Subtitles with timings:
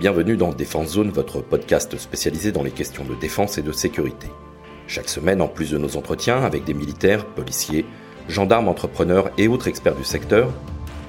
[0.00, 4.28] Bienvenue dans Défense Zone, votre podcast spécialisé dans les questions de défense et de sécurité.
[4.86, 7.84] Chaque semaine, en plus de nos entretiens avec des militaires, policiers,
[8.26, 10.54] gendarmes, entrepreneurs et autres experts du secteur,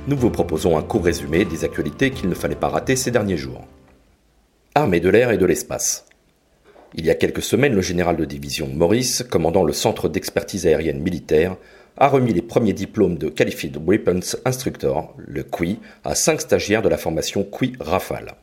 [0.10, 3.38] nous vous proposons un court résumé des actualités qu'il ne fallait pas rater ces derniers
[3.38, 3.66] jours.
[4.76, 6.06] Armée de l'air et de l'espace.
[6.94, 11.00] Il y a quelques semaines, le général de division Maurice, commandant le Centre d'expertise aérienne
[11.00, 11.56] militaire,
[11.96, 16.90] a remis les premiers diplômes de Qualified Weapons Instructor, le QI, à cinq stagiaires de
[16.90, 18.36] la formation QI Rafale.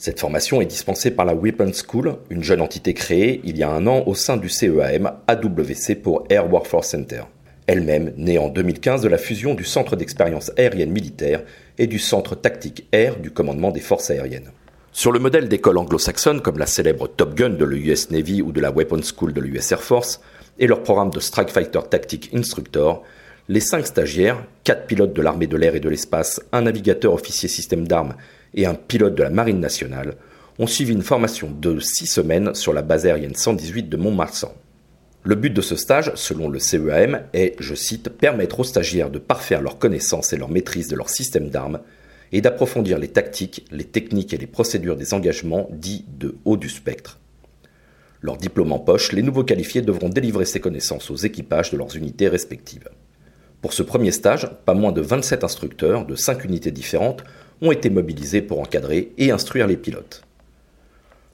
[0.00, 3.68] Cette formation est dispensée par la Weapons School, une jeune entité créée il y a
[3.68, 7.22] un an au sein du CEAM AWC pour Air Workforce Center.
[7.66, 11.42] Elle-même née en 2015 de la fusion du Centre d'expérience aérienne militaire
[11.78, 14.52] et du Centre tactique air du commandement des forces aériennes.
[14.92, 18.60] Sur le modèle d'école anglo-saxonne comme la célèbre Top Gun de l'US Navy ou de
[18.60, 20.20] la Weapons School de l'US Air Force,
[20.60, 23.02] et leur programme de Strike Fighter Tactic Instructor,
[23.48, 27.48] les cinq stagiaires, quatre pilotes de l'armée de l'air et de l'espace, un navigateur officier
[27.48, 28.14] système d'armes
[28.58, 30.16] et un pilote de la marine nationale,
[30.58, 34.52] ont suivi une formation de six semaines sur la base aérienne 118 de Mont-Marsan.
[35.22, 39.20] Le but de ce stage, selon le CEAM, est, je cite, permettre aux stagiaires de
[39.20, 41.78] parfaire leurs connaissances et leur maîtrise de leur système d'armes
[42.32, 46.68] et d'approfondir les tactiques, les techniques et les procédures des engagements dits de haut du
[46.68, 47.20] spectre.
[48.20, 51.94] Leur diplôme en poche, les nouveaux qualifiés devront délivrer ces connaissances aux équipages de leurs
[51.96, 52.88] unités respectives.
[53.62, 57.22] Pour ce premier stage, pas moins de 27 instructeurs de 5 unités différentes
[57.62, 60.22] ont été mobilisés pour encadrer et instruire les pilotes.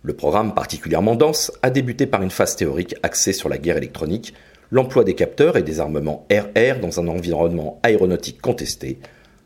[0.03, 4.34] Le programme particulièrement dense a débuté par une phase théorique axée sur la guerre électronique,
[4.70, 8.98] l'emploi des capteurs et des armements RR dans un environnement aéronautique contesté,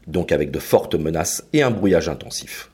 [0.07, 2.71] donc avec de fortes menaces et un brouillage intensif.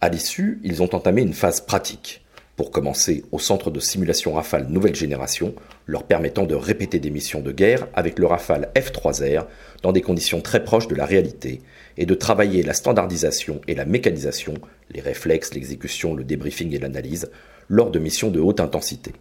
[0.00, 2.24] À l'issue, ils ont entamé une phase pratique,
[2.58, 5.54] pour commencer au centre de simulation Rafale nouvelle génération,
[5.86, 9.44] leur permettant de répéter des missions de guerre avec le Rafale F3R
[9.84, 11.62] dans des conditions très proches de la réalité,
[11.96, 14.54] et de travailler la standardisation et la mécanisation,
[14.90, 17.30] les réflexes, l'exécution, le débriefing et l'analyse,
[17.68, 19.12] lors de missions de haute intensité.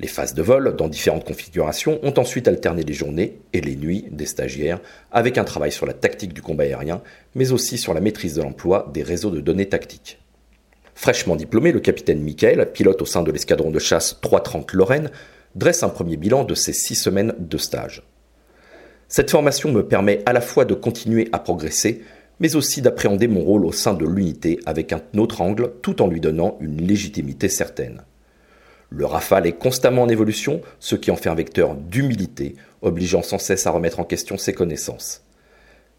[0.00, 4.06] Les phases de vol, dans différentes configurations, ont ensuite alterné les journées et les nuits
[4.10, 4.80] des stagiaires,
[5.12, 7.00] avec un travail sur la tactique du combat aérien,
[7.36, 10.18] mais aussi sur la maîtrise de l'emploi des réseaux de données tactiques.
[11.04, 15.10] Fraîchement diplômé, le capitaine Michael, pilote au sein de l'escadron de chasse 330 Lorraine,
[15.54, 18.04] dresse un premier bilan de ses six semaines de stage.
[19.08, 22.00] Cette formation me permet à la fois de continuer à progresser,
[22.40, 26.08] mais aussi d'appréhender mon rôle au sein de l'unité avec un autre angle tout en
[26.08, 28.00] lui donnant une légitimité certaine.
[28.88, 33.36] Le Rafale est constamment en évolution, ce qui en fait un vecteur d'humilité, obligeant sans
[33.36, 35.22] cesse à remettre en question ses connaissances.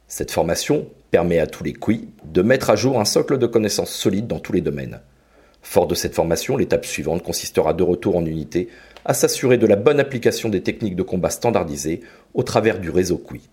[0.08, 3.94] Cette formation permet à tous les QI de mettre à jour un socle de connaissances
[3.94, 5.00] solides dans tous les domaines.
[5.62, 8.68] Fort de cette formation, l'étape suivante consistera de retour en unité
[9.06, 12.02] à s'assurer de la bonne application des techniques de combat standardisées
[12.34, 13.50] au travers du réseau QI.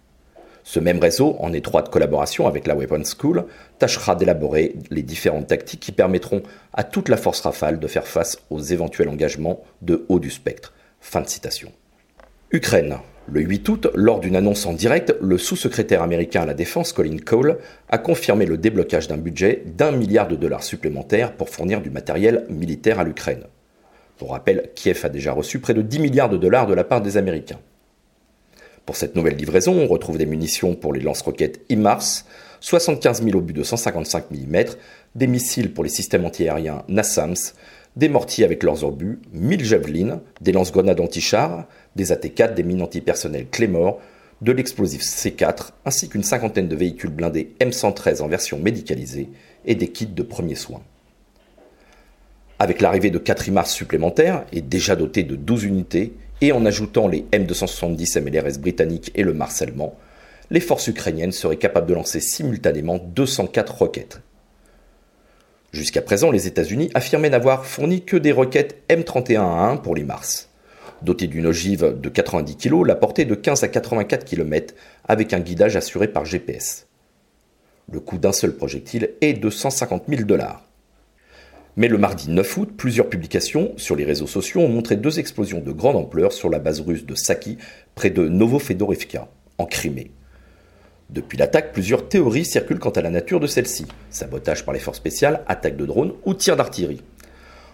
[0.65, 3.45] Ce même réseau, en étroite collaboration avec la Weapons School,
[3.79, 6.43] tâchera d'élaborer les différentes tactiques qui permettront
[6.73, 10.75] à toute la force Rafale de faire face aux éventuels engagements de haut du spectre.
[11.01, 11.71] Fin de citation.
[12.51, 12.99] Ukraine.
[13.29, 17.19] Le 8 août, lors d'une annonce en direct, le sous-secrétaire américain à la Défense, Colin
[17.19, 21.91] Cole, a confirmé le déblocage d'un budget d'un milliard de dollars supplémentaires pour fournir du
[21.91, 23.45] matériel militaire à l'Ukraine.
[24.19, 27.01] Pour rappel, Kiev a déjà reçu près de 10 milliards de dollars de la part
[27.01, 27.61] des Américains.
[28.87, 32.25] Pour cette nouvelle livraison, on retrouve des munitions pour les lance-roquettes IMARS,
[32.61, 34.65] 75 000 obus de 155 mm,
[35.15, 37.55] des missiles pour les systèmes antiaériens NASAMS,
[37.97, 43.49] des mortiers avec leurs obus, 1000 javelines, des lance-grenades anti-chars, des AT-4, des mines antipersonnelles
[43.49, 44.01] Claymore,
[44.41, 49.29] de l'explosif C4, ainsi qu'une cinquantaine de véhicules blindés M113 en version médicalisée
[49.65, 50.83] et des kits de premiers soins.
[52.59, 57.07] Avec l'arrivée de 4 IMARS supplémentaires et déjà dotés de 12 unités, et en ajoutant
[57.07, 59.97] les M270 MLRS britanniques et le Mars allemand,
[60.51, 64.21] les forces ukrainiennes seraient capables de lancer simultanément 204 roquettes.
[65.73, 70.51] Jusqu'à présent, les États-Unis affirmaient n'avoir fourni que des roquettes M31A1 pour les Mars.
[71.01, 74.75] Dotées d'une ogive de 90 kg, la portée de 15 à 84 km
[75.07, 76.87] avec un guidage assuré par GPS.
[77.91, 80.65] Le coût d'un seul projectile est de 150 000 dollars.
[81.77, 85.61] Mais le mardi 9 août, plusieurs publications sur les réseaux sociaux ont montré deux explosions
[85.61, 87.57] de grande ampleur sur la base russe de Saki,
[87.95, 90.11] près de Novofedorivka, en Crimée.
[91.09, 94.99] Depuis l'attaque, plusieurs théories circulent quant à la nature de celle-ci sabotage par les forces
[94.99, 97.03] spéciales, attaque de drones ou tir d'artillerie.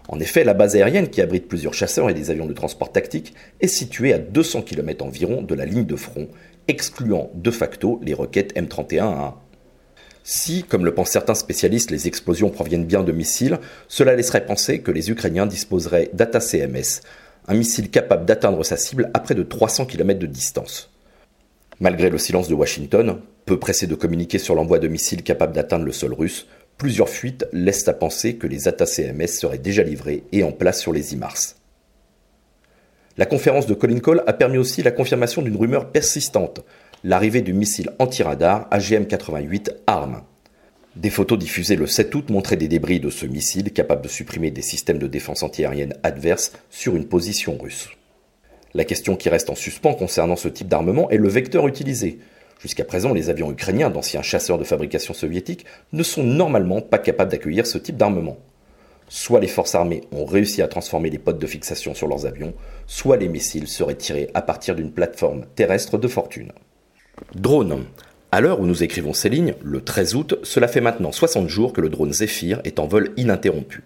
[0.09, 3.35] En effet, la base aérienne, qui abrite plusieurs chasseurs et des avions de transport tactique,
[3.61, 6.29] est située à 200 km environ de la ligne de front,
[6.69, 9.35] excluant de facto les roquettes M31A1.
[10.31, 13.59] Si, comme le pensent certains spécialistes, les explosions proviennent bien de missiles,
[13.89, 17.01] cela laisserait penser que les Ukrainiens disposeraient d'ATA-CMS,
[17.47, 20.91] un missile capable d'atteindre sa cible à près de 300 km de distance.
[21.81, 25.87] Malgré le silence de Washington, peu pressé de communiquer sur l'envoi de missiles capables d'atteindre
[25.87, 26.47] le sol russe,
[26.79, 30.93] Plusieurs fuites laissent à penser que les ATA-CMS seraient déjà livrés et en place sur
[30.93, 31.57] les IMARS.
[33.17, 36.65] La conférence de Colin Cole a permis aussi la confirmation d'une rumeur persistante,
[37.05, 40.23] l'arrivée du missile anti-radar AGM-88 ARM.
[40.97, 44.51] Des photos diffusées le 7 août montraient des débris de ce missile capable de supprimer
[44.51, 47.91] des systèmes de défense antiaérienne adverses sur une position russe.
[48.75, 52.19] La question qui reste en suspens concernant ce type d'armement est le vecteur utilisé.
[52.61, 57.31] Jusqu'à présent, les avions ukrainiens, d'anciens chasseurs de fabrication soviétique, ne sont normalement pas capables
[57.31, 58.39] d'accueillir ce type d'armement.
[59.09, 62.55] Soit les forces armées ont réussi à transformer les potes de fixation sur leurs avions,
[62.89, 66.53] soit les missiles seraient tirés à partir d'une plateforme terrestre de fortune.
[67.35, 67.85] Drone.
[68.33, 71.73] À l'heure où nous écrivons ces lignes, le 13 août, cela fait maintenant 60 jours
[71.73, 73.85] que le drone Zephyr est en vol ininterrompu.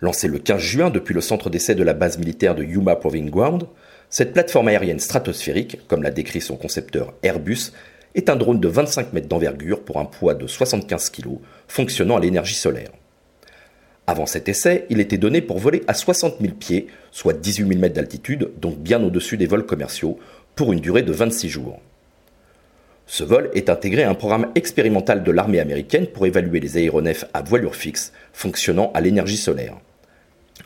[0.00, 3.30] Lancé le 15 juin depuis le centre d'essai de la base militaire de Yuma Proving
[3.30, 3.64] Ground,
[4.10, 7.72] cette plateforme aérienne stratosphérique, comme l'a décrit son concepteur Airbus,
[8.14, 12.20] est un drone de 25 mètres d'envergure pour un poids de 75 kg, fonctionnant à
[12.20, 12.90] l'énergie solaire.
[14.06, 17.80] Avant cet essai, il était donné pour voler à 60 000 pieds, soit 18 000
[17.80, 20.18] mètres d'altitude, donc bien au-dessus des vols commerciaux,
[20.54, 21.80] pour une durée de 26 jours.
[23.06, 27.26] Ce vol est intégré à un programme expérimental de l'armée américaine pour évaluer les aéronefs
[27.34, 29.76] à voilure fixe fonctionnant à l'énergie solaire.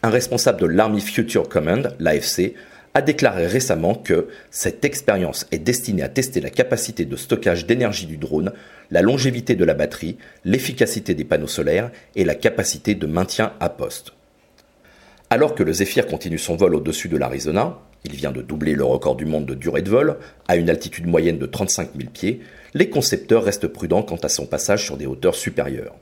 [0.03, 2.55] Un responsable de l'Army Future Command, l'AFC,
[2.95, 8.07] a déclaré récemment que cette expérience est destinée à tester la capacité de stockage d'énergie
[8.07, 8.53] du drone,
[8.91, 13.69] la longévité de la batterie, l'efficacité des panneaux solaires et la capacité de maintien à
[13.69, 14.13] poste.
[15.31, 18.85] Alors que le Zephyr continue son vol au-dessus de l'Arizona, il vient de doubler le
[18.85, 20.17] record du monde de durée de vol,
[20.49, 22.41] à une altitude moyenne de 35 000 pieds,
[22.75, 25.95] les concepteurs restent prudents quant à son passage sur des hauteurs supérieures.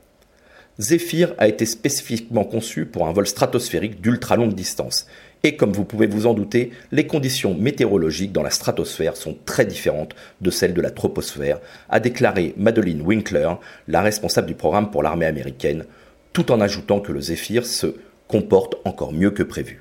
[0.78, 5.06] Zephyr a été spécifiquement conçu pour un vol stratosphérique d'ultra longue distance,
[5.42, 9.64] et comme vous pouvez vous en douter, les conditions météorologiques dans la stratosphère sont très
[9.64, 13.50] différentes de celles de la troposphère, a déclaré Madeleine Winkler,
[13.88, 15.86] la responsable du programme pour l'armée américaine,
[16.32, 17.94] tout en ajoutant que le Zephyr se
[18.28, 19.80] comporte encore mieux que prévu.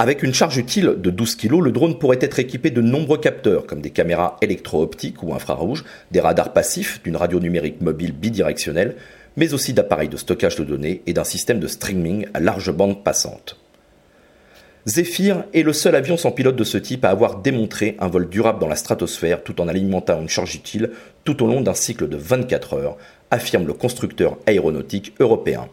[0.00, 3.64] Avec une charge utile de 12 kg, le drone pourrait être équipé de nombreux capteurs,
[3.64, 8.96] comme des caméras électro-optiques ou infrarouges, des radars passifs, d'une radio numérique mobile bidirectionnelle,
[9.36, 13.04] mais aussi d'appareils de stockage de données et d'un système de streaming à large bande
[13.04, 13.56] passante.
[14.86, 18.28] Zephyr est le seul avion sans pilote de ce type à avoir démontré un vol
[18.28, 20.90] durable dans la stratosphère tout en alimentant une charge utile
[21.22, 22.96] tout au long d'un cycle de 24 heures,
[23.30, 25.68] affirme le constructeur aéronautique européen.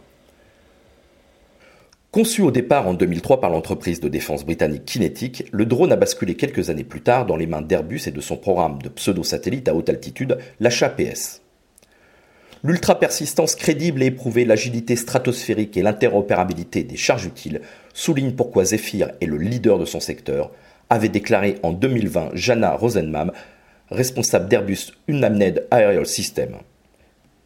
[2.12, 6.36] Conçu au départ en 2003 par l'entreprise de défense britannique Kinetic, le drone a basculé
[6.36, 9.74] quelques années plus tard dans les mains d'Airbus et de son programme de pseudo-satellite à
[9.74, 11.42] haute altitude, l'HAPS.
[12.66, 17.62] L'ultra-persistance crédible et éprouvée, l'agilité stratosphérique et l'interopérabilité des charges utiles
[17.94, 20.52] soulignent pourquoi Zephyr est le leader de son secteur,
[20.90, 23.31] avait déclaré en 2020 Jana Rosenmam,
[23.90, 26.58] responsable d'Airbus Unmanned Aerial System.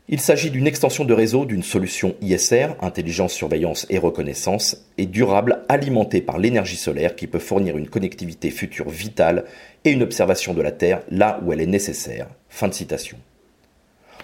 [0.08, 5.64] Il s'agit d'une extension de réseau d'une solution ISR, intelligence, surveillance et reconnaissance, et durable
[5.68, 9.46] alimentée par l'énergie solaire qui peut fournir une connectivité future vitale
[9.84, 12.28] et une observation de la Terre là où elle est nécessaire.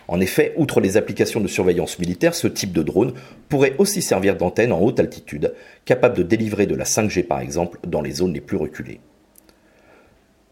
[0.08, 3.14] En effet, outre les applications de surveillance militaire, ce type de drone
[3.50, 5.56] pourrait aussi servir d'antenne en haute altitude,
[5.86, 9.00] capable de délivrer de la 5G par exemple dans les zones les plus reculées.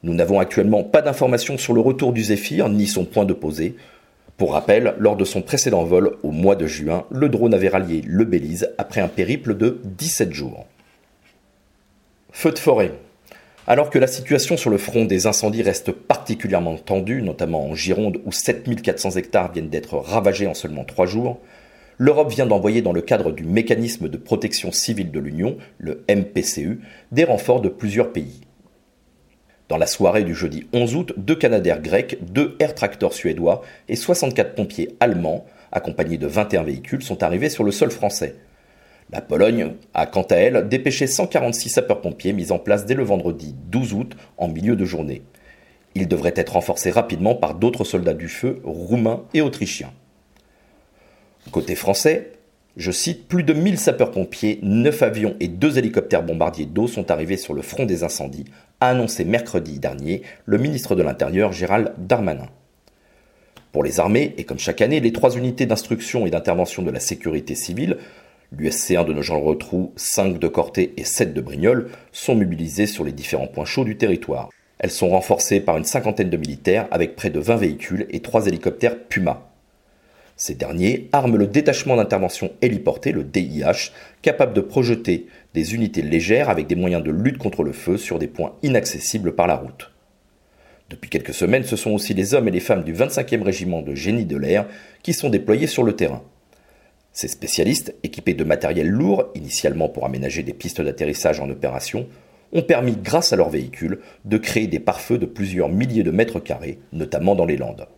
[0.01, 3.75] Nous n'avons actuellement pas d'informations sur le retour du Zephyr ni son point de posée,
[4.39, 8.01] pour rappel, lors de son précédent vol au mois de juin, le drone avait rallié
[8.07, 10.65] le Belize après un périple de 17 jours.
[12.31, 12.93] Feu de forêt.
[13.67, 18.21] Alors que la situation sur le front des incendies reste particulièrement tendue, notamment en Gironde
[18.25, 21.41] où 7400 hectares viennent d'être ravagés en seulement 3 jours,
[21.97, 26.79] l'Europe vient d'envoyer dans le cadre du mécanisme de protection civile de l'Union, le MPCU,
[27.11, 28.39] des renforts de plusieurs pays.
[29.69, 33.95] Dans la soirée du jeudi 11 août, deux Canadaires grecs, deux air tractors suédois et
[33.95, 38.35] 64 pompiers allemands, accompagnés de 21 véhicules, sont arrivés sur le sol français.
[39.11, 43.55] La Pologne a quant à elle dépêché 146 sapeurs-pompiers mis en place dès le vendredi
[43.69, 45.21] 12 août en milieu de journée.
[45.93, 49.93] Ils devraient être renforcés rapidement par d'autres soldats du feu roumains et autrichiens.
[51.51, 52.31] Côté français,
[52.75, 57.37] je cite, plus de 1000 sapeurs-pompiers, 9 avions et 2 hélicoptères bombardiers d'eau sont arrivés
[57.37, 58.45] sur le front des incendies,
[58.81, 62.47] a annoncé mercredi dernier le ministre de l'Intérieur Gérald Darmanin.
[63.71, 66.99] Pour les armées, et comme chaque année, les trois unités d'instruction et d'intervention de la
[66.99, 67.97] sécurité civile,
[68.57, 73.47] l'USC1 de Nogent-le-Rotrou, 5 de Corté et 7 de Brignoles, sont mobilisées sur les différents
[73.47, 74.49] points chauds du territoire.
[74.79, 78.47] Elles sont renforcées par une cinquantaine de militaires avec près de 20 véhicules et 3
[78.47, 79.48] hélicoptères Puma.
[80.39, 83.91] Ces derniers arment le détachement d'intervention héliporté, le DIH,
[84.21, 88.19] capable de projeter des unités légères avec des moyens de lutte contre le feu sur
[88.19, 89.91] des points inaccessibles par la route.
[90.89, 93.93] Depuis quelques semaines, ce sont aussi les hommes et les femmes du 25e régiment de
[93.95, 94.65] génie de l'air
[95.03, 96.23] qui sont déployés sur le terrain.
[97.11, 102.07] Ces spécialistes, équipés de matériel lourd, initialement pour aménager des pistes d'atterrissage en opération,
[102.53, 106.39] ont permis, grâce à leurs véhicules, de créer des pare-feux de plusieurs milliers de mètres
[106.39, 107.89] carrés, notamment dans les Landes.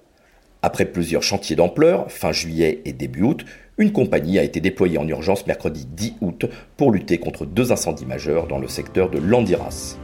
[0.64, 3.46] Après plusieurs chantiers d'ampleur, fin juillet et début août,
[3.80, 6.46] une compagnie a été déployée en urgence mercredi 10 août
[6.78, 9.98] pour lutter contre deux incendies majeurs dans le secteur de Landiras.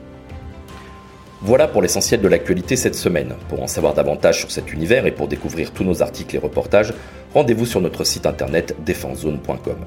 [1.44, 3.36] Voilà pour l'essentiel de l'actualité cette semaine.
[3.50, 6.92] Pour en savoir davantage sur cet univers et pour découvrir tous nos articles et reportages,
[7.36, 9.78] rendez-vous sur notre site internet défensezone.com.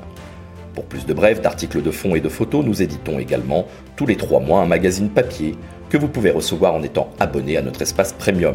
[0.77, 4.17] Pour plus de brèves, d'articles de fond et de photos, nous éditons également tous les
[4.17, 5.57] trois mois un magazine papier
[5.89, 8.55] que vous pouvez recevoir en étant abonné à notre espace premium.